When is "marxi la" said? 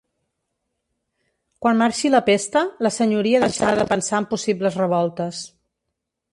1.81-2.23